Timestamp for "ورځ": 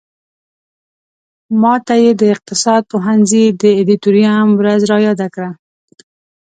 4.59-4.81